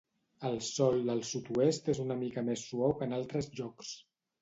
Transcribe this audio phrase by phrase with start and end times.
[0.47, 3.97] El sòl al sud-oest és una mica més suau que en altres llocs.